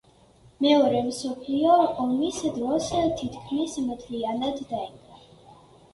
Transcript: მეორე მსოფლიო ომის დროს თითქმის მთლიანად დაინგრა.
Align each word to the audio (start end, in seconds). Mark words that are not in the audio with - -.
მეორე 0.65 1.01
მსოფლიო 1.09 1.75
ომის 2.05 2.39
დროს 2.57 2.89
თითქმის 3.21 3.77
მთლიანად 3.91 4.61
დაინგრა. 4.73 5.25